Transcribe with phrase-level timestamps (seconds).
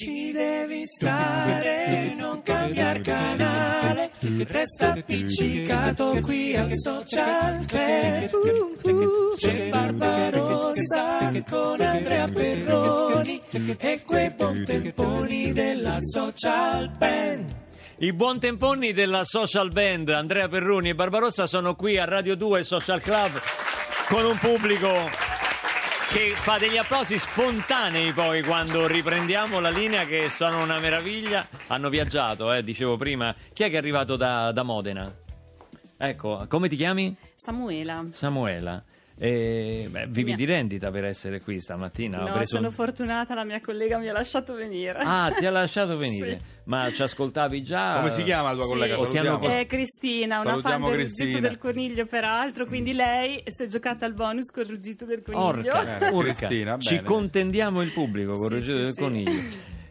[0.00, 4.10] Ci devi stare, non cambiare canale,
[4.46, 8.30] resta appiccicato qui al social club.
[8.32, 13.42] Uh, uh, c'è Barbarossa con Andrea Perroni
[13.76, 14.64] e quei buon
[15.52, 17.54] della social band.
[17.98, 22.64] I buon temponi della social band Andrea Perroni e Barbarossa sono qui a Radio 2
[22.64, 23.38] Social Club
[24.08, 25.29] con un pubblico
[26.12, 31.46] che fa degli applausi spontanei poi quando riprendiamo la linea che sono una meraviglia.
[31.68, 33.32] Hanno viaggiato, eh, dicevo prima.
[33.52, 35.12] Chi è che è arrivato da, da Modena?
[35.96, 37.14] Ecco, come ti chiami?
[37.36, 38.04] Samuela.
[38.10, 38.82] Samuela.
[39.22, 42.20] E, beh, vivi di rendita per essere qui stamattina.
[42.22, 44.98] No, preso- sono fortunata, la mia collega mi ha lasciato venire.
[44.98, 46.30] Ah, ti ha lasciato venire.
[46.30, 46.38] Sì.
[46.64, 47.96] Ma ci ascoltavi già?
[47.96, 48.70] Come si chiama la tua Sì.
[48.70, 48.98] collega?
[48.98, 49.54] O ti hanno Salutiamo.
[49.60, 51.26] È Cristina, una fan Salutiamo del Cristina.
[51.28, 55.44] ruggito del coniglio peraltro, quindi lei si è giocata al bonus col ruggito del coniglio.
[55.74, 56.32] Orca, urca.
[56.46, 57.06] Cristina, ci bene.
[57.06, 59.00] contendiamo il pubblico con Sì, il ruggito sì, del sì.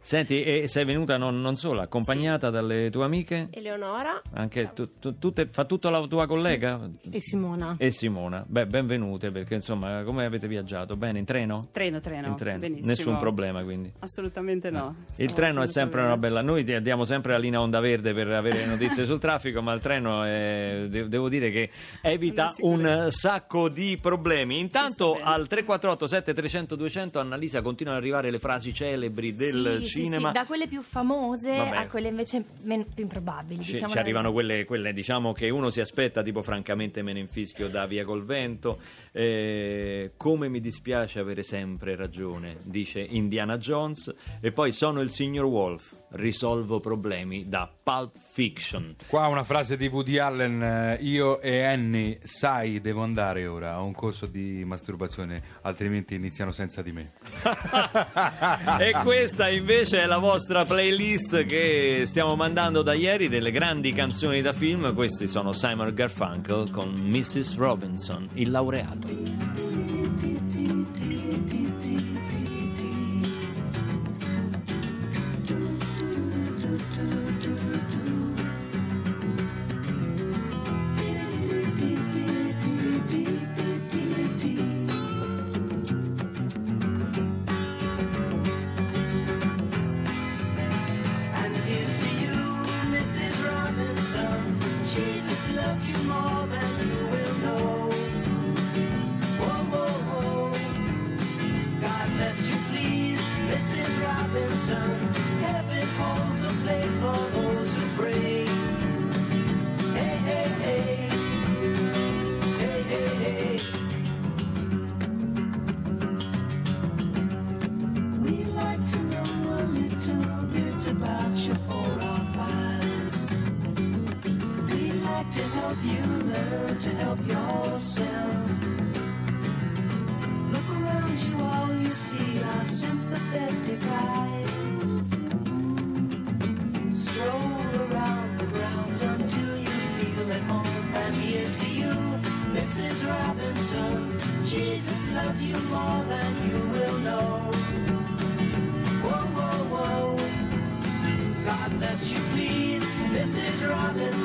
[0.02, 3.50] Senti, e sei venuta non, non solo, accompagnata dalle tue amiche?
[3.52, 6.80] Eleonora Anche tu- tu- tutte- fa tutto la tua collega?
[7.12, 7.76] e Simona.
[7.78, 8.44] E Simona.
[8.48, 10.96] Beh, benvenute perché insomma, come avete viaggiato?
[10.96, 11.68] Bene, in treno?
[11.72, 12.28] Treno, treno.
[12.28, 12.60] In treno.
[12.60, 12.88] Benissimo.
[12.88, 13.92] Nessun problema quindi.
[14.00, 14.96] Assolutamente no.
[15.18, 16.42] Il Stiamo treno è sempre una bella.
[16.42, 19.82] Noi ti diamo sempre la linea onda verde per avere notizie sul traffico, ma il
[19.82, 21.70] treno è- de- devo dire che
[22.02, 24.60] evita un sacco di problemi.
[24.60, 29.89] Intanto al 348 7300 200 Annalisa continuano ad arrivare le frasi celebri del Sì, sì,
[29.90, 30.28] cinema.
[30.28, 31.76] sì, da quelle più famose Vabbè.
[31.76, 33.64] a quelle invece men- più improbabili.
[33.64, 37.20] Ci, diciamo ci arrivano quelle, quelle, diciamo che uno si aspetta, tipo francamente me ne
[37.20, 38.80] infischio da via col vento.
[39.12, 44.12] Eh, come mi dispiace avere sempre ragione, dice Indiana Jones.
[44.40, 48.96] E poi sono il signor Wolf, risolvo problemi da Pulp Fiction.
[49.08, 53.82] Qua una frase di Woody Allen, eh, io e Annie, sai, devo andare ora a
[53.82, 57.12] un corso di masturbazione, altrimenti iniziano senza di me.
[58.80, 64.42] e questa invece è la vostra playlist che stiamo mandando da ieri delle grandi canzoni
[64.42, 64.94] da film.
[64.94, 67.58] Questi sono Simon Garfunkel con Mrs.
[67.58, 68.99] Robinson, il laureato.
[69.02, 69.59] Santo.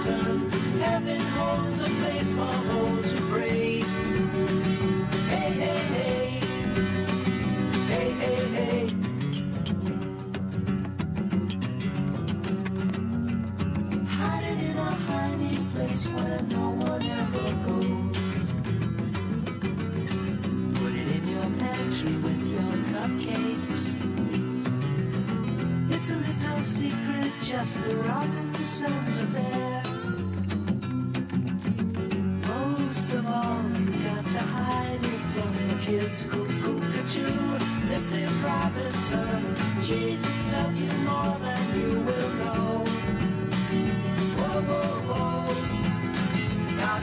[0.07, 0.51] Robinson.
[0.81, 3.24] Heaven holds a place for those who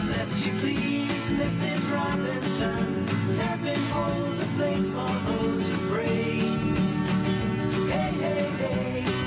[0.01, 1.93] God bless you, please, Mrs.
[1.93, 3.07] Robinson.
[3.37, 6.39] Heaven holds a place for those who pray.
[7.87, 8.49] Hey, hey.
[8.57, 9.20] Hey,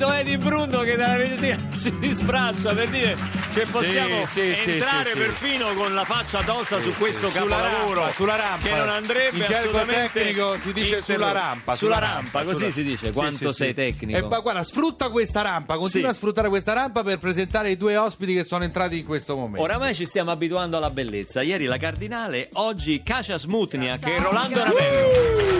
[0.00, 3.14] vedo Edi Bruno che dalla regia si disbraccia per dire
[3.52, 5.18] che possiamo sì, sì, entrare sì, sì.
[5.18, 8.66] perfino con la faccia tosta su questo Sulla capolavoro rampa, sulla rampa.
[8.68, 11.12] che non andrebbe gergo assolutamente tecnico si dice interrotto.
[11.12, 11.74] sulla rampa.
[11.74, 13.74] sulla rampa, così sulla- si dice quanto sì, sei sì.
[13.74, 16.14] tecnico E, ma guarda, sfrutta questa rampa, continua Sì.
[16.14, 19.60] a sfruttare questa rampa per presentare i due ospiti che sono entrati in questo momento.
[19.62, 21.42] Oramai ci stiamo abituando alla bellezza.
[21.42, 24.64] Ieri la Cardinale, oggi Kasia Smutnia che Ciao, Rolando.
[24.64, 25.59] Ravello.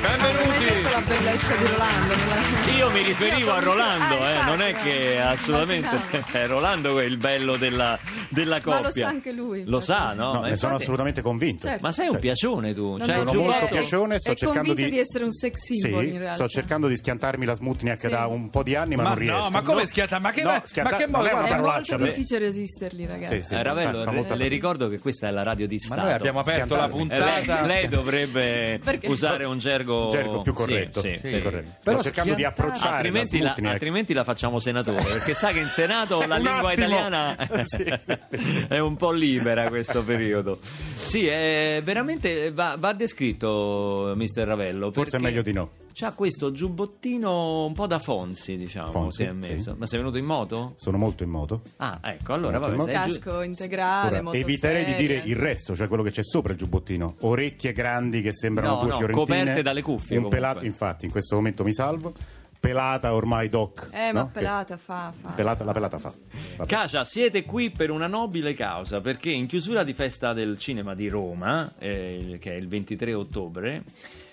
[0.00, 0.82] Benvenuti.
[0.92, 2.14] la bellezza di Rolando.
[2.14, 5.88] nella- Io mi riferivo a Rolando, Ah, eh, non è che assolutamente
[6.32, 7.98] è Rolando è il bello della,
[8.28, 8.80] della coppia.
[8.80, 10.34] Ma lo sa anche lui, Lo sa, no?
[10.34, 11.66] No, Ma ne sono assolutamente convinto.
[11.66, 11.82] Certo.
[11.82, 12.96] Ma sei un piacione tu?
[12.96, 14.94] No, Cioè, no, Sono molto è- piacione, sto è cercando convinto di...
[14.96, 16.34] di essere un sex symbol, in Sì, realtà.
[16.34, 18.08] sto cercando di schiantarmi la Smutniak Sì.
[18.08, 19.50] da un po' di anni, ma, Ma non no, riesco.
[19.50, 19.86] ma come No.
[19.88, 22.10] schianta- ma che- No, ma- schianta- ma che modo- è una È parolaccia, molto però.
[22.16, 23.40] difficile resisterli, ragazzi.
[23.40, 23.54] Sì, sì.
[23.54, 26.00] Eh, Ravello, le ricordo che questa è la radio di Ma Stato.
[26.02, 27.12] noi abbiamo aperto la Schiantarmi.
[27.12, 27.66] Eh, lei, puntata.
[27.66, 31.00] lei dovrebbe usare un gergo, Un gergo più corretto.
[31.00, 31.42] Sì, sì, sì.
[31.42, 31.70] corretto.
[31.82, 35.68] Però cercando di approcciare Altrimenti la la, altrimenti la facciamo senatore perché sa che in
[35.68, 36.86] Senato la lingua attimo.
[36.86, 38.66] italiana Sì, sì.
[38.68, 40.58] è un po' libera questo periodo.
[40.60, 44.90] Sì, è veramente va, va descritto Mister Ravello.
[44.92, 45.70] Forse è meglio di no.
[46.00, 49.72] C'ha questo giubbottino un po' da Fonsi, diciamo, Fonsi, si è messo.
[49.72, 49.78] sì.
[49.78, 50.74] Ma sei venuto in moto?
[50.76, 51.62] Sono molto in moto.
[51.78, 55.74] Ah, ecco, allora vabbè, in sei giu- Casco integrale, Ora, eviterei di dire il resto,
[55.74, 57.16] cioè quello che c'è sopra il giubbottino.
[57.22, 59.26] Orecchie grandi che sembrano No, due no, fiorentine.
[59.38, 60.38] coperte dalle cuffie, Un comunque.
[60.38, 62.12] pelato, infatti, in questo momento mi salvo.
[62.60, 63.88] Pelata ormai doc.
[63.90, 64.26] Eh, ma no?
[64.26, 65.30] Che- pelata fa, fa.
[65.30, 66.12] pelata- la pelata fa.
[66.58, 66.68] Vabbè.
[66.70, 71.08] Cacia, siete qui per una nobile causa, perché in chiusura di festa del cinema di
[71.08, 73.82] Roma, eh, che è il 23 ottobre,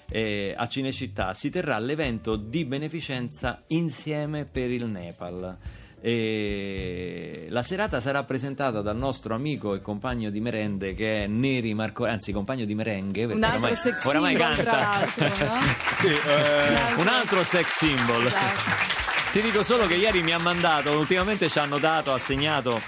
[0.10, 5.58] eh, a Cinecittà si terrà l'evento di beneficenza Insieme per il Nepal.
[6.02, 11.74] E la serata sarà presentata dal nostro amico e compagno di merende che è Neri
[11.74, 15.00] Marco, anzi compagno di merenghe, perché Un altro oramai, sex oramai symbol, canta.
[15.00, 15.62] no?
[16.02, 18.26] Sì, eh, Un altro sex symbol.
[18.28, 18.94] Esatto.
[19.32, 22.80] Ti dico solo che ieri mi ha mandato, ultimamente ci hanno dato, assegnato,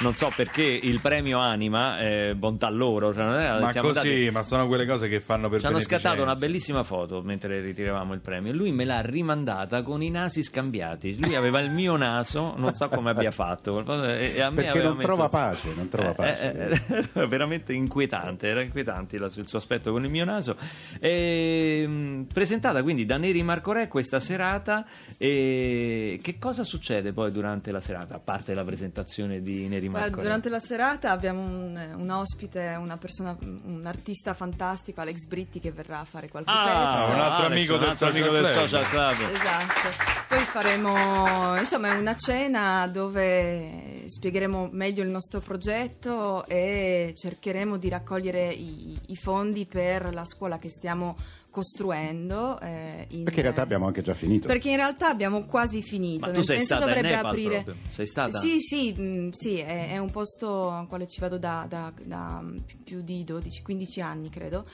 [0.00, 3.12] non so perché, il premio Anima, eh, bontà loro.
[3.12, 6.22] Cioè, ma siamo così, dati- ma sono quelle cose che fanno per ci hanno scattato
[6.22, 8.52] una bellissima foto mentre ritiravamo il premio.
[8.52, 11.18] Lui me l'ha rimandata con i nasi scambiati.
[11.20, 13.78] Lui aveva il mio naso, non so come abbia fatto.
[14.04, 16.52] e- e a me Perché aveva non messo- trova pace, non trova Eh, pace.
[16.54, 20.56] eh, eh, era veramente inquietante, era inquietante la- il suo aspetto con il mio naso.
[20.98, 24.86] E, mh, presentata quindi da Neri Marco Re questa serata.
[25.16, 30.16] E che cosa succede poi durante la serata, a parte la presentazione di Neri Marco
[30.16, 30.22] Re?
[30.22, 35.72] durante la serata abbiamo un, un ospite, una persona, un artista fantastico, Alex Britti, che
[35.72, 37.10] verrà a fare qualche Ah, pezzo.
[37.16, 38.66] un altro Alex, amico un del altro Social amico del Club.
[38.66, 39.34] Social Club.
[39.34, 40.18] Esatto.
[40.28, 48.46] Poi faremo insomma una cena dove spiegheremo meglio il nostro progetto e cercheremo di raccogliere
[48.52, 51.16] i, i fondi per la scuola che stiamo
[51.50, 52.58] costruendo.
[52.60, 54.46] eh, in- Perché in realtà abbiamo anche già finito.
[54.46, 56.20] Perché in realtà abbiamo quasi finito.
[56.26, 57.62] Ma tu nel sei senso dovrebbe Nepal aprire.
[57.62, 57.84] proprio?
[57.90, 58.38] Sei stata?
[58.38, 62.40] Sì, sì, mh, sì, è, è un posto al quale ci vado da, da- da,
[62.40, 64.64] mh, più di 12-15 anni, credo.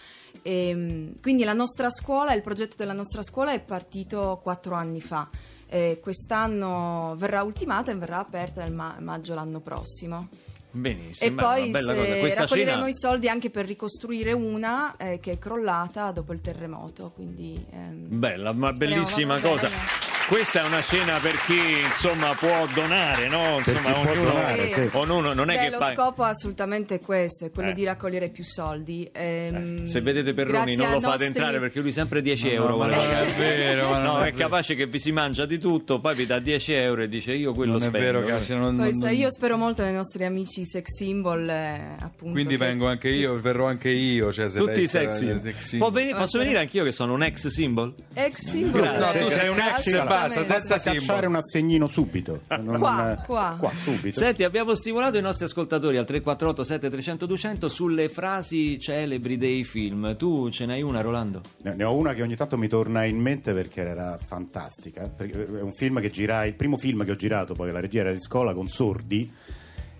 [0.42, 5.00] E, mh, quindi la nostra scuola, il progetto della nostra scuola è partito quattro anni
[5.00, 5.28] fa.
[5.68, 10.28] E quest'anno verrà ultimata e verrà aperta nel ma- maggio l'anno prossimo.
[10.76, 12.88] Benissimo, E poi se raccoglieremo cena...
[12.88, 17.12] i soldi anche per ricostruire una eh, che è crollata dopo il terremoto.
[17.14, 19.68] Quindi, ehm, Bella, ma bellissima cosa.
[19.68, 20.15] bene.
[20.28, 21.54] Questa è una scena per chi
[21.86, 23.58] insomma può donare, no?
[23.58, 24.88] Insomma, chi può ognuno, donare, sì.
[24.92, 27.72] ognuno non è Beh, che lo fa- scopo assolutamente è questo, è quello Eh.
[27.74, 29.08] di raccogliere più soldi.
[29.12, 32.50] Ehm, Se vedete Perroni non lo ai fate nostri- entrare perché lui sempre 10 No,
[32.50, 32.76] euro.
[32.76, 34.36] no, è vero, ma non No, è è vero.
[34.48, 37.54] capace che vi si mangia di tutto, poi vi dà 10 euro e dice io
[37.54, 38.04] quello non è spendo.
[38.20, 42.32] vero, Cassia, non- Poi, non- io spero molto nei nostri amici sex symbol, eh, appunto.
[42.34, 44.32] Quindi che- vengo anche io, verrò anche io.
[44.32, 45.54] Cioè, se Tutti sarà sex symbol.
[45.60, 46.14] symbol.
[46.16, 47.94] posso venire anch'io che sono un ex symbol?
[48.12, 48.82] Ex symbol.
[48.82, 50.14] No, tu eh, sei un ex assolutamente.
[50.22, 52.40] Basta, senza cacciare un assegnino subito.
[52.60, 53.56] Non- Qua, qua.
[53.58, 54.18] Qua, subito.
[54.18, 60.16] Senti, abbiamo stimolato i nostri ascoltatori al 348 7300 200 sulle frasi celebri dei film.
[60.16, 61.40] Tu ce n'hai una, Rolando?
[61.62, 65.08] Ne ne ho una che ogni tanto mi torna in mente perché era fantastica.
[65.08, 68.00] Perché È un film che girai, il primo film che ho girato, poi la regia
[68.00, 69.30] era di scuola con sordi.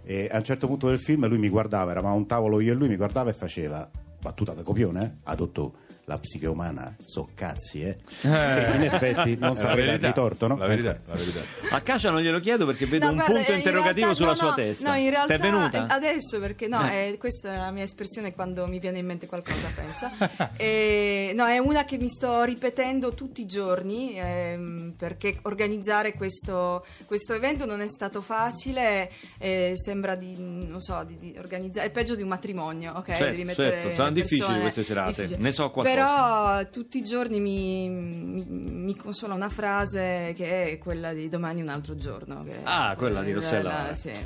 [0.09, 2.73] E a un certo punto del film lui mi guardava, eravamo a un tavolo io
[2.73, 5.11] e lui mi guardava e faceva battuta da copione, eh?
[5.25, 5.75] adotto
[6.09, 7.97] la psiche umana, so cazzi, eh.
[8.23, 10.57] E in effetti non saprei verità, dargli torto, no?
[10.57, 11.41] La verità, Eh, la verità.
[11.71, 14.31] A Cacia non glielo chiedo perché vedo No, un guarda, punto in interrogativo realtà- sulla
[14.31, 14.89] no, sua no, testa.
[14.91, 15.87] No, in realtà T'è venuta?
[15.89, 17.09] eh, adesso perché no, Eh.
[17.09, 20.13] eh, questa è la mia espressione quando mi viene in mente qualcosa, pensa.
[20.57, 26.87] E, no, è una che mi sto ripetendo tutti i giorni ehm, perché organizzare questo,
[27.07, 31.91] questo evento non è stato facile, eh, sembra di, non so, di, di organizzare, è
[31.91, 33.13] peggio di un matrimonio, ok?
[33.13, 35.11] Certo, certo, saranno difficili queste serate.
[35.23, 35.43] difficili.
[35.43, 35.95] Ne so qualcuna.
[36.05, 41.61] Però tutti i giorni mi, mi- mi consola una frase che è quella di domani
[41.61, 42.45] un altro giorno.
[42.45, 43.87] che- Ah, quella di Rossella.
[43.89, 44.19] la- sì, è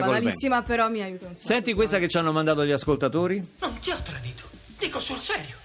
[0.00, 1.46] banalissima, però mi aiuta un sacco.
[1.46, 3.54] Senti questa che ci hanno mandato gli ascoltatori?
[3.60, 4.44] Non ti ho tradito.
[4.78, 5.56] Dico sul serio.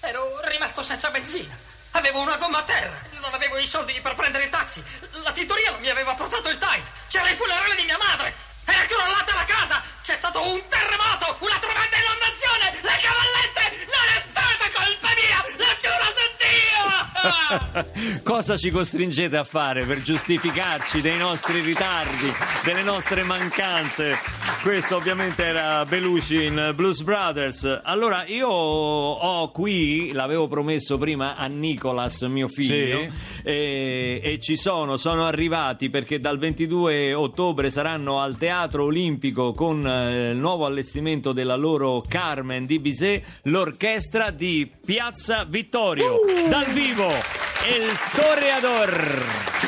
[0.00, 1.54] Ero rimasto senza benzina.
[1.92, 2.94] Avevo una gomma a terra.
[3.20, 4.82] Non avevo i soldi per prendere il taxi.
[5.24, 6.86] La tintoria non mi aveva portato il tight.
[7.08, 8.32] C'era il funerale di mia madre.
[8.64, 9.82] Era crollata la casa.
[10.02, 11.36] C'è stato un terremoto.
[11.40, 12.64] Una tremenda inondazione.
[12.84, 13.62] Le cavallette.
[13.88, 14.18] Non è
[14.68, 15.42] stata colpa mia.
[15.56, 16.07] Lo giuro su Dio.
[18.22, 22.32] Cosa ci costringete a fare per giustificarci dei nostri ritardi,
[22.64, 24.16] delle nostre mancanze?
[24.62, 27.80] Questo ovviamente era Belushi in Blues Brothers.
[27.84, 33.10] Allora, io ho qui, l'avevo promesso prima a Nicolas, mio figlio, Sì.
[33.44, 39.86] e, e ci sono, sono arrivati perché dal 22 ottobre saranno al Teatro Olimpico con
[39.86, 47.07] eh, il nuovo allestimento della loro Carmen di Bizet, l'orchestra di Piazza Vittorio, dal vivo,
[47.66, 47.84] El
[48.16, 49.67] Toreador.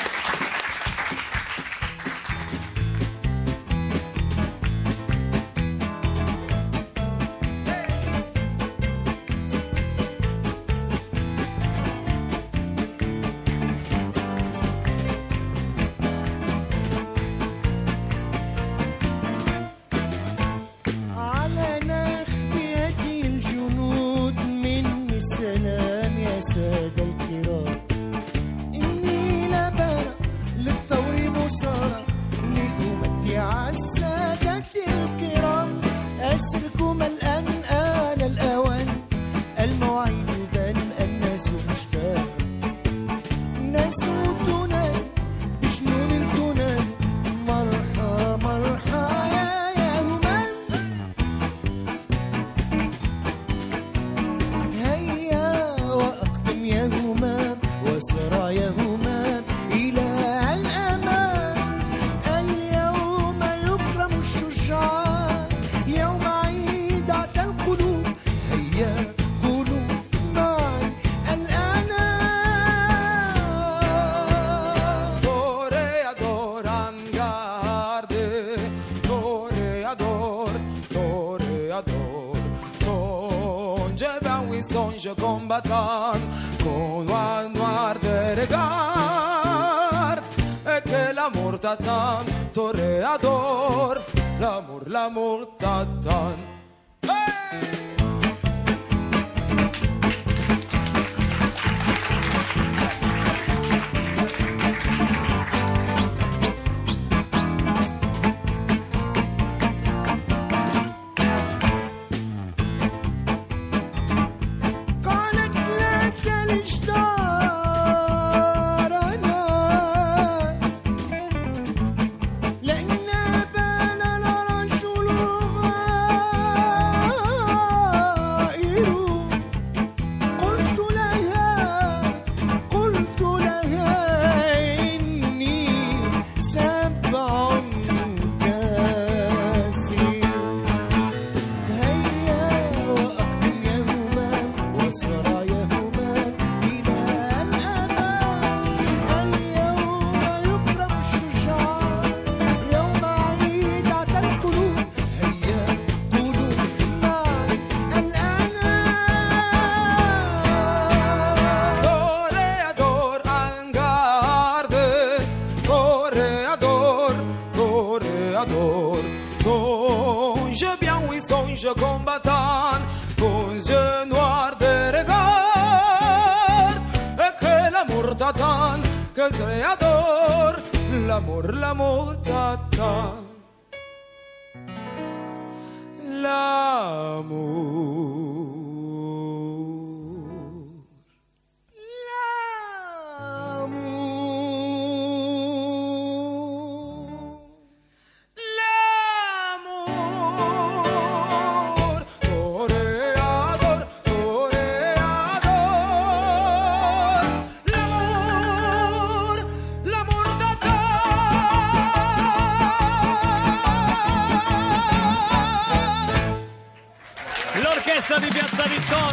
[181.40, 182.09] por la amor.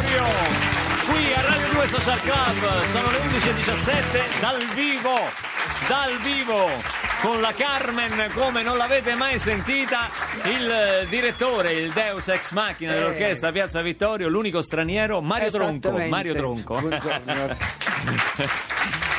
[0.08, 0.24] Vittorio,
[1.06, 5.14] qui a Radio 2 Social Club, sono le 11.17 dal vivo,
[5.86, 6.70] dal vivo.
[7.20, 10.08] con la Carmen come non l'avete mai sentita.
[10.44, 15.90] Il eh, direttore, il Deus ex machina dell'orchestra Piazza Vittorio, l'unico straniero, Mario Tronco.
[16.08, 16.74] Mario Tronco.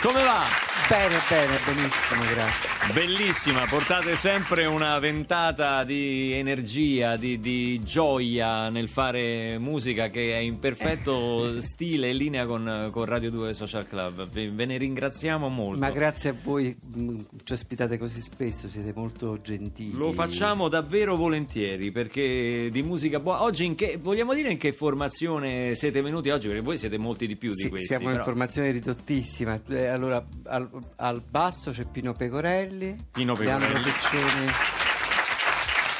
[0.02, 0.69] Come va?
[0.90, 2.68] Bene, bene, benissimo, grazie.
[2.94, 10.38] Bellissima, portate sempre una ventata di energia, di, di gioia nel fare musica che è
[10.38, 14.28] in perfetto stile e linea con, con Radio 2 Social Club.
[14.30, 15.80] Ve ne ringraziamo molto.
[15.80, 19.96] Ma grazie a voi, mh, ci ospitate così spesso, siete molto gentili.
[19.96, 23.44] Lo facciamo davvero volentieri perché di musica buona.
[23.44, 26.48] Oggi in che, vogliamo dire in che formazione siete venuti oggi?
[26.48, 27.88] Perché voi siete molti di più di Sì, questi.
[27.88, 29.60] siamo in però- formazione ridottissima.
[29.70, 30.68] Eh, Allora, al,
[30.98, 33.92] al basso c'è Pino Pecorelli, Pino Leandro Pecorelli.
[33.92, 34.52] Piccioni,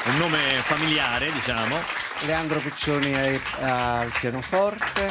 [0.06, 1.78] Un nome familiare, diciamo.
[2.22, 5.10] Leandro Piccioni ai- al pianoforte,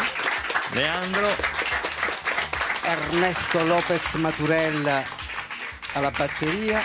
[0.70, 1.34] Leandro.
[2.82, 5.02] Ernesto Lopez Maturella
[5.94, 6.80] alla batteria,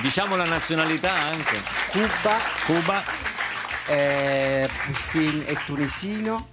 [0.00, 1.62] Diciamo la nazionalità anche.
[1.90, 3.04] Cuba, Cuba.
[3.86, 6.48] eh, Poussin e Tunisino,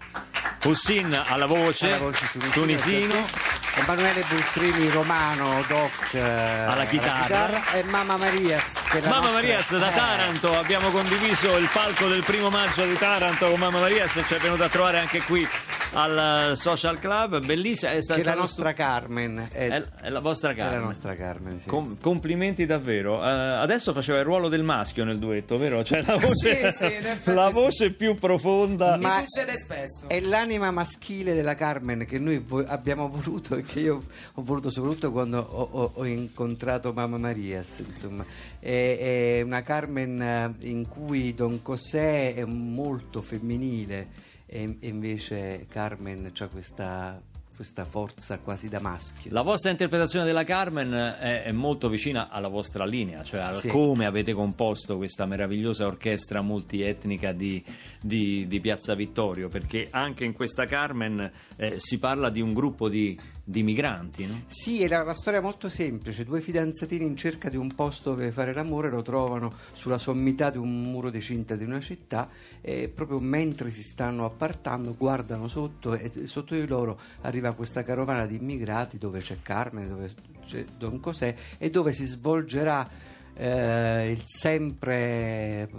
[0.63, 1.87] Hussin alla voce.
[1.87, 3.25] alla voce tunisino, Tunisino.
[3.73, 7.71] Emanuele Bultrini Romano Doc eh, alla chitarra.
[7.73, 11.69] e Mamma Marias che è la Mamma nostra- Marias da eh, Taranto, abbiamo condiviso il
[11.71, 15.21] palco del primo maggio di Taranto con Mamma Marias, ci è venuta a trovare anche
[15.21, 15.47] qui
[15.93, 17.91] al Social Club, bellissima.
[17.91, 20.79] È, che è la nostra Carmen è, è- è la vostra è Carmen.
[20.79, 21.67] la nostra Carmen sì.
[21.67, 23.21] Com- complimenti davvero.
[23.25, 25.83] Eh, adesso faceva il ruolo del maschio nel duetto, vero?
[25.83, 27.51] Cioè la voce, Sì, sì, la sì.
[27.53, 28.95] voce più profonda.
[28.97, 30.07] Ma- Mi succede spesso.
[30.07, 34.03] è l'anima maschile della Carmen che noi vo- abbiamo voluto che io
[34.33, 38.25] ho voluto soprattutto quando ho, ho- ho incontrato Mamma Marias insomma
[38.59, 44.07] è, è una Carmen eh, in cui Don José è molto femminile
[44.45, 47.21] e, e invece Carmen ha questa,
[47.55, 52.47] questa forza quasi da maschio La vostra interpretazione della Carmen è, è molto vicina alla
[52.49, 53.67] vostra linea, cioè a Sì.
[53.69, 57.63] come avete composto questa meravigliosa orchestra multietnica di,
[58.01, 62.89] di- di Piazza Vittorio, perché anche in questa Carmen eh, si parla di un gruppo
[62.89, 64.41] di, di migranti, no?
[64.45, 66.23] Sì, era una storia molto semplice.
[66.23, 70.57] Due fidanzatini in cerca di un posto dove fare l'amore lo trovano sulla sommità di
[70.57, 72.29] un muro di cinta di una città
[72.61, 78.25] e proprio mentre si stanno appartando guardano sotto e sotto di loro arriva questa carovana
[78.25, 80.11] di immigrati dove c'è Carmen, dove
[80.45, 82.87] c'è Don Cosè e dove si svolgerà
[83.33, 85.69] eh, il sempre,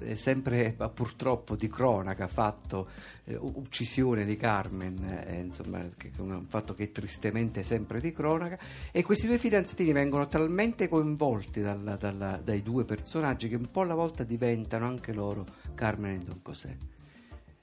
[0.00, 2.88] eh, sempre purtroppo di cronaca fatto
[3.24, 8.58] eh, uccisione di Carmen, eh, insomma, che un fatto che è tristemente sempre di cronaca,
[8.92, 13.80] e questi due fidanzatini vengono talmente coinvolti dalla- dalla- dai due personaggi che un po'
[13.80, 16.76] alla volta diventano anche loro Carmen e Don Cosè.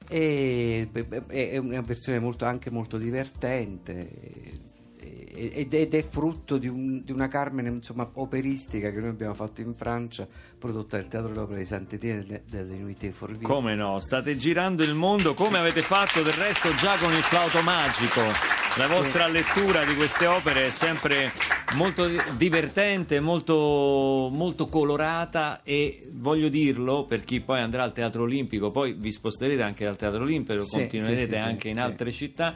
[0.10, 0.90] E,
[1.28, 4.73] è una versione molto- anche molto divertente
[5.34, 9.62] ed ed è frutto di, un- di una Carmen insomma, operistica che noi abbiamo fatto
[9.62, 14.00] in Francia prodotta dal Teatro dell'Opera di Sant'Etienne delle, delle Nuitées Forville Come no?
[14.00, 18.22] State girando il mondo come avete fatto del resto già con il flauto magico.
[18.76, 18.94] La Sì.
[18.94, 21.32] vostra lettura di queste opere è sempre
[21.76, 28.72] molto divertente, molto, molto colorata e voglio dirlo per chi poi andrà al Teatro Olimpico,
[28.72, 31.82] poi vi sposterete anche dal Teatro Olimpico, Sì, continuerete sì, sì, anche sì, in sì.
[31.82, 32.54] altre città.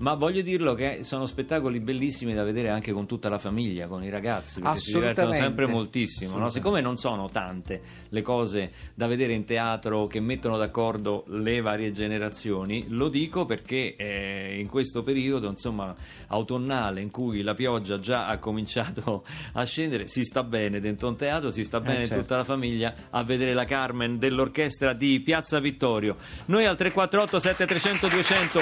[0.00, 4.02] Ma voglio dirlo che sono spettacoli bellissimi da vedere anche con tutta la famiglia, con
[4.02, 6.38] i ragazzi, perché si divertono sempre moltissimo.
[6.38, 6.48] no?
[6.48, 11.92] Siccome non sono tante le cose da vedere in teatro che mettono d'accordo le varie
[11.92, 15.94] generazioni, lo dico perché eh, in questo periodo, insomma,
[16.28, 21.16] autunnale, in cui la pioggia già ha cominciato a scendere, si sta bene dentro un
[21.16, 22.22] teatro, si sta bene certo.
[22.22, 26.16] tutta la famiglia a vedere la Carmen dell'orchestra di Piazza Vittorio.
[26.46, 28.60] Noi al 348 7300 200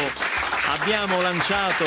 [0.81, 1.85] abbiamo lanciato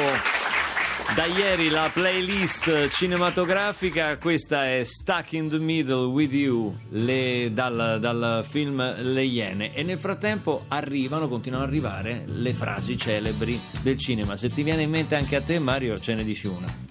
[1.16, 7.98] da ieri la playlist cinematografica, questa è Stuck in the Middle with You le- dal,
[8.00, 13.98] dal film Le Iene e nel frattempo arrivano, continuano ad arrivare le frasi celebri del
[13.98, 14.38] cinema.
[14.38, 16.91] Se ti viene in mente anche a te Mario ce ne dici una.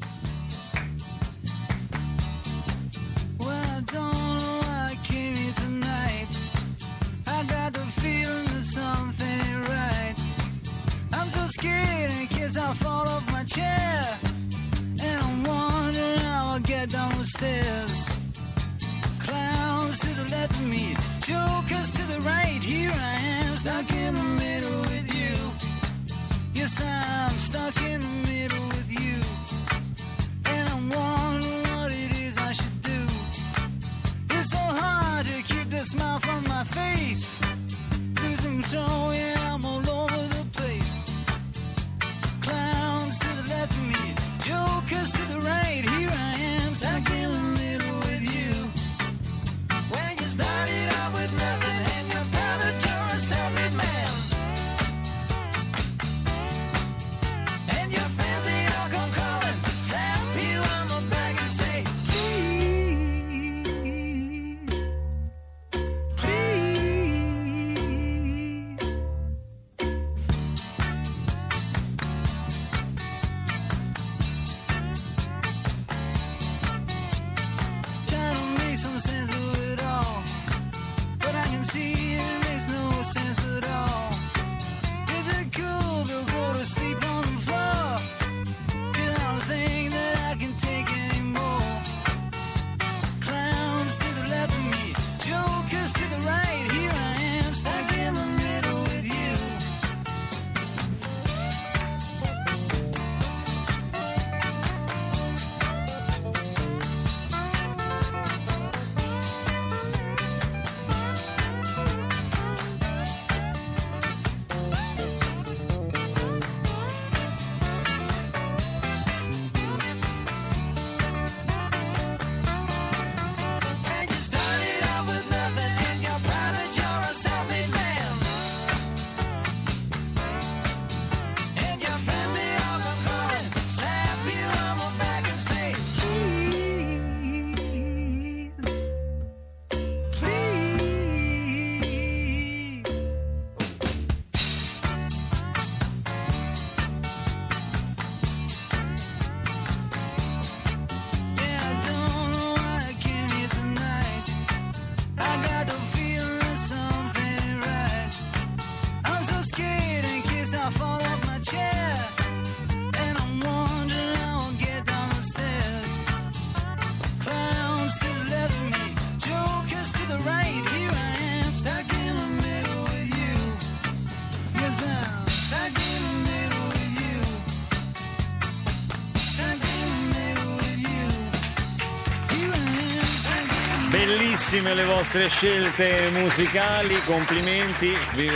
[184.51, 187.93] Bellissime le vostre scelte musicali, complimenti.
[188.15, 188.29] Vi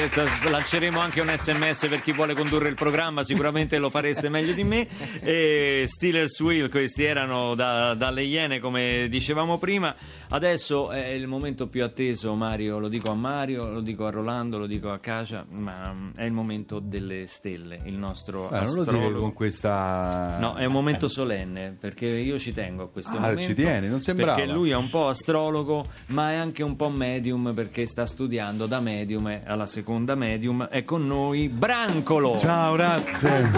[0.48, 4.62] lanceremo anche un sms per chi vuole condurre il programma, sicuramente lo fareste meglio di
[4.62, 4.86] me.
[5.24, 9.94] E Steelers Wheel, questi erano da- dalle Iene, come dicevamo prima.
[10.28, 14.58] Adesso è il momento più atteso, Mario, lo dico a Mario, lo dico a Rolando,
[14.58, 18.74] lo dico a Cacia, ma mm, è il momento delle stelle, il nostro Eh, non
[18.74, 19.20] lo dire astrologo.
[19.20, 20.36] con questa...
[20.40, 23.42] No, è un momento solenne perché io ci tengo a questo Ah, momento.
[23.42, 24.34] ci tieni, non sembrava.
[24.34, 28.66] Perché lui è un po' astrologo, ma è anche un po' medium perché sta studiando
[28.66, 30.64] da medium alla seconda medium.
[30.66, 32.38] È con noi Brancolo.
[32.38, 33.50] Ciao, grazie.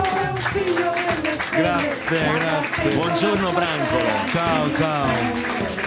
[1.57, 2.95] Grazie, grazie.
[2.95, 4.27] Buongiorno Brancolo.
[4.27, 5.86] Ciao, ciao.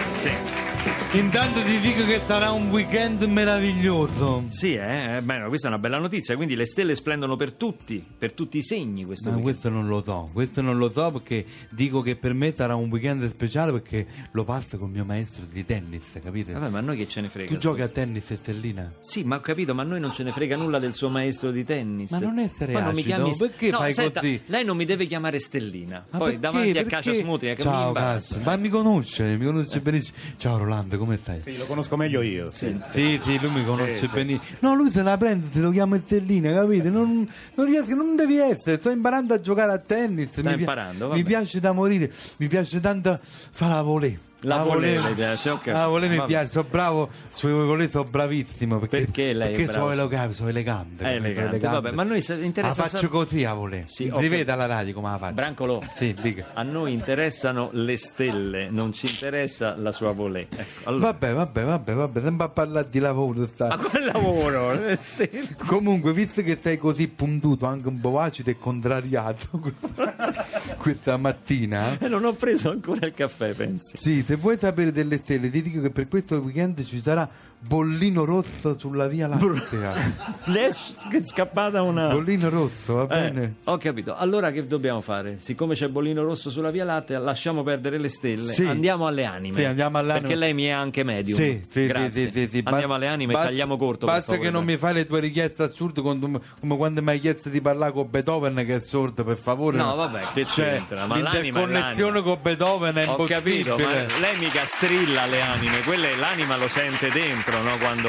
[1.12, 4.44] Intanto ti dico che sarà un weekend meraviglioso.
[4.50, 5.16] Sì, eh?
[5.16, 8.58] Eh, beh, questa è una bella notizia, quindi le stelle splendono per tutti, per tutti
[8.58, 9.58] i segni questo Ma weekend.
[9.58, 12.88] questo non lo so, questo non lo so perché dico che per me sarà un
[12.90, 16.52] weekend speciale perché lo passo con mio maestro di tennis, capite?
[16.52, 17.52] Vabbè, ma a noi che ce ne frega?
[17.52, 18.92] Tu giochi a tennis, Stellina?
[19.00, 21.50] Sì, ma ho capito, ma a noi non ce ne frega nulla del suo maestro
[21.50, 22.12] di tennis.
[22.12, 24.40] Ma non essere Ma non mi chiami perché no, fai senta, così?
[24.46, 26.06] Lei non mi deve chiamare Stellina.
[26.08, 26.38] Ma Poi perché?
[26.38, 26.88] davanti a Perché?
[26.88, 28.34] Cacia Smutria che mi Ciao, imbarazza.
[28.36, 30.16] Cass, ma mi conosce, mi conosce benissimo.
[30.36, 31.40] Ciao Rolando, come stai?
[31.40, 32.50] Sì, lo conosco meglio io.
[32.52, 32.78] Sì.
[32.92, 34.14] Sì, sì, lui mi conosce Sì, sì.
[34.14, 34.58] benissimo.
[34.60, 36.90] No, lui se la prende, se lo chiama Stellina, capite?
[36.90, 38.76] Non, non riesco, non devi essere.
[38.76, 40.28] Sto imparando a giocare a tennis.
[40.30, 41.22] Sta mi pi- imparando, Mi vabbè.
[41.22, 44.18] piace da morire, mi piace tanto fare la volée.
[44.42, 45.66] La volée le piace, ok.
[45.66, 46.28] La volée mi Vabbè.
[46.28, 48.78] piace, sono bravo, sui volée sono bravissimo.
[48.78, 49.78] Perché, Perché lei è perché bravo?
[49.80, 51.04] sono elegante, sono elegante.
[51.04, 51.40] È capito?
[51.40, 53.84] elegante, vabbè, ma noi interessa La faccio così a volée.
[53.86, 54.28] Sì, si ok.
[54.28, 55.34] vede alla radio come la faccio.
[55.34, 55.82] Brancolo.
[55.94, 56.46] Sì, dica.
[56.54, 60.48] A noi interessano le stelle, non ci interessa la sua volée.
[60.56, 63.46] Ecco, allora- Vabbè, vabbè, vabbè, vabbè, sempre a parlare di lavoro.
[63.46, 63.66] sta.
[63.68, 64.72] Ma quel lavoro?
[64.72, 65.54] le stelle.
[65.66, 69.48] Comunque, visto che sei così puntuto, anche un po' acido e contrariato
[70.78, 73.96] questa mattina, E non ho preso ancora il caffè, pensi.
[73.98, 77.28] sì, se vuoi sapere delle stelle, ti dico che per questo weekend ci sarà
[77.62, 79.92] bollino rosso sulla via Lattea.
[80.46, 82.08] Le è scappata una...
[82.10, 83.54] bollino rosso, va Eh, bene?
[83.64, 84.14] ho capito.
[84.14, 85.38] Allora che dobbiamo fare?
[85.40, 88.52] Siccome c'è Bollino Rosso sulla Via Lattea, lasciamo perdere le stelle.
[88.52, 88.64] Sì.
[88.64, 89.54] Andiamo alle anime.
[89.56, 90.26] Sì, andiamo alle anime.
[90.28, 91.36] Perché lei mi è anche medium.
[91.36, 92.30] Sì, sì, Grazie.
[92.30, 92.60] sì, sì.
[92.64, 94.06] Andiamo alle anime basta- e tagliamo corto.
[94.06, 97.60] Basta che non mi fai le tue richieste assurde come, quando mi hai chiesto di
[97.60, 99.76] parlare con Beethoven che è sordo, per favore.
[99.76, 101.06] No, vabbè, che Cioè, c'entra?
[101.06, 102.22] Ma l'anima è l'interconnessione l'anima.
[102.22, 103.62] con Beethoven è Ho impossibile.
[103.64, 107.76] capito, ma lei mica strilla le anime, quelle l'anima lo sente dentro, no?
[107.78, 108.08] Quando.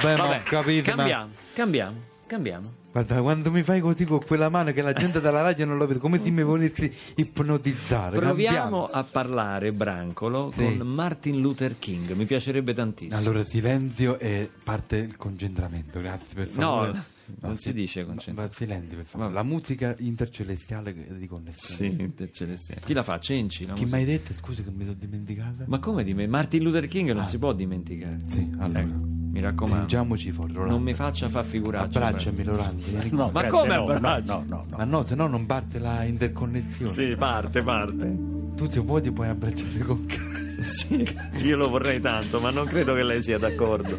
[0.00, 2.72] Vabbè, ma ho capito, ma- cambiamo, cambiamo, cambiamo.
[2.90, 5.86] Guarda, quando mi fai così con quella mano che la gente dalla radio non lo
[5.86, 8.16] vede, come se mi volessi ipnotizzare.
[8.18, 8.84] Proviamo cambiamo.
[8.86, 10.64] a parlare, Brancolo, Sì.
[10.76, 12.12] con Martin Luther King.
[12.12, 13.16] Mi piacerebbe tantissimo.
[13.20, 16.92] Allora, silenzio e parte il concentramento, grazie per No, favore.
[16.92, 18.56] non Ma si dice concentramento.
[18.56, 19.32] Silenzio per favore.
[19.34, 21.94] La musica intercelestiale di connessione.
[21.94, 22.80] Sì, intercelestiale.
[22.84, 23.18] Chi la fa?
[23.20, 23.66] Cenci?
[23.66, 23.98] la Chi musica?
[23.98, 24.32] hai detto?
[24.32, 25.64] Scusa che mi sono dimenticata.
[25.66, 26.26] Ma come di me?
[26.26, 27.26] Martin Luther King non Ah.
[27.26, 28.18] si può dimenticare.
[28.28, 28.80] Sì, allora.
[28.80, 29.84] Ecco, mi raccomando.
[29.84, 30.74] Stringiamoci fuori, Rolando.
[30.74, 31.98] Non mi faccia fa figuraccia.
[31.98, 32.82] Abbracciami, Rolando.
[33.10, 34.66] No, Ma come no, no, no, no, no.
[34.76, 36.92] Ma no, se no non parte la interconnessione.
[36.92, 38.16] Sì, parte, parte.
[38.56, 40.46] Tu se vuoi ti puoi abbracciare con calma.
[40.58, 41.06] Sì,
[41.44, 43.96] io lo vorrei tanto, ma non credo che lei sia d'accordo.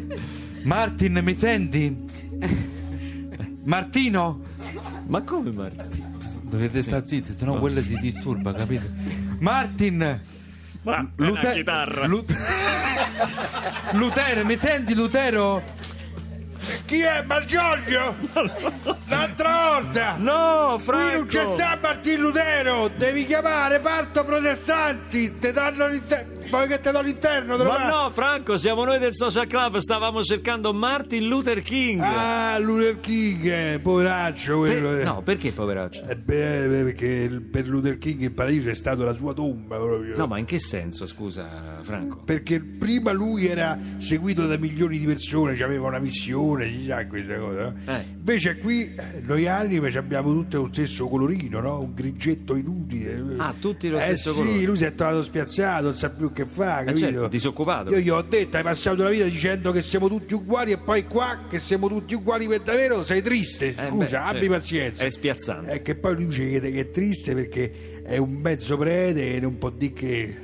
[0.64, 2.06] Martin, mi senti?
[3.64, 4.40] Martino?
[5.06, 6.18] Ma come Martin?
[6.42, 8.92] Dovete stare zitti, sennò quella si disturba, capite?
[9.38, 10.20] Martin!
[10.82, 12.06] Ma Lute- la chitarra.
[12.06, 12.34] Lut-
[13.92, 15.62] Lutero, mi senti Lutero?
[16.86, 18.16] Chi è Malgioglio?
[19.08, 20.16] L'altra volta!
[20.18, 21.54] No, Qui non c'è Franco!
[21.56, 22.88] sta Martin Lutero!
[22.88, 25.38] Devi chiamare parto protestanti!
[25.38, 26.38] Te danno l'interno!
[26.50, 29.76] Poi che te do l'interno, te lo Ma no, Franco, siamo noi del Social Club,
[29.76, 32.00] stavamo cercando Martin Luther King.
[32.02, 34.98] Ah, Luther King, eh, poveraccio quello.
[34.98, 35.04] Eh.
[35.04, 36.08] no, perché poveraccio?
[36.08, 40.16] Eh, beh, perché il- per Luther King il paradiso è stato la sua tomba proprio.
[40.16, 42.16] No, ma in che senso, scusa, Franco?
[42.24, 47.36] Perché prima lui era seguito da milioni di persone, aveva una missione, si sa questa
[47.38, 47.60] cosa.
[47.62, 47.74] no?
[47.86, 48.04] Eh.
[48.16, 51.78] Invece qui eh, noi anime abbiamo tutte lo stesso colorino, no?
[51.80, 53.22] Un grigetto inutile.
[53.36, 54.62] Ah, tutti lo eh stesso sì, colore.
[54.64, 57.90] lui si è trovato spiazzato, non sa più che fa, Eh, certo, disoccupato.
[57.90, 61.04] Io gli ho detto, hai passato la vita dicendo che siamo tutti uguali e poi
[61.06, 63.74] qua che siamo tutti uguali per davvero sei triste.
[63.76, 64.52] Eh, Scusa, beh, abbi certo.
[64.52, 65.02] pazienza.
[65.04, 65.70] È spiazzante.
[65.72, 69.40] È che poi lui dice che, che è triste perché è un mezzo prete e
[69.40, 70.36] non può dire che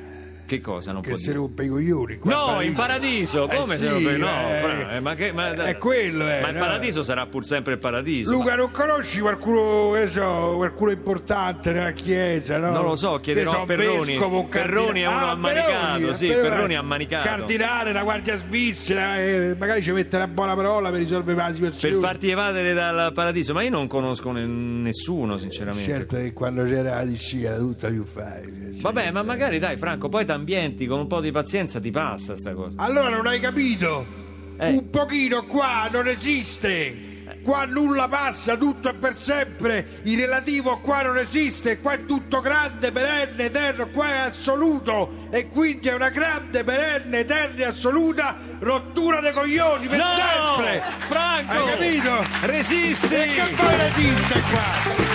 [0.47, 1.37] Che cosa non che può si dire?
[1.37, 2.19] rompe i coglioni.
[2.19, 5.53] qua No, in paradiso, Eh come se sì, non No, eh, eh, ma che, ma,
[5.53, 6.61] è quello, eh, ma il no?
[6.61, 8.31] paradiso sarà pur sempre il paradiso.
[8.31, 12.71] Luca, ma- non conosci qualcuno, che so, qualcuno importante nella chiesa, no?
[12.71, 14.13] Non lo so, chiederò a Perroni.
[14.15, 15.33] vescovo, Perroni è uno cardinale-
[15.63, 17.29] ammanicato, Perroni, sì, Perroni è ammanicato.
[17.29, 21.95] Cardinale, la guardia svizzera, eh, magari ci mette una buona parola per risolvere la situazione.
[21.97, 25.91] Per farti evadere dal paradiso, ma io non conosco ne- nessuno, sinceramente.
[25.91, 28.75] Certo che quando c'era la DC era tutta più facile.
[28.81, 32.53] Vabbè, ma magari dai, Franco, poi t'ambienti con un po' di pazienza ti passa sta
[32.53, 32.75] cosa.
[32.77, 34.25] Allora non hai capito?
[34.59, 34.71] Eh.
[34.71, 37.15] Un pochino qua non esiste.
[37.43, 40.01] Qua nulla passa, tutto è per sempre.
[40.03, 41.79] Il relativo qua non esiste.
[41.81, 43.89] Qua è tutto grande, perenne, eterno.
[43.89, 45.29] Qua è assoluto.
[45.31, 50.05] E quindi è una grande, perenne, eterna e assoluta rottura dei coglioni per No!
[50.05, 50.83] sempre.
[51.09, 51.53] Franco!
[51.53, 52.25] Hai capito?
[52.47, 53.15] Resisti!
[53.15, 55.15] E che poi resiste qua?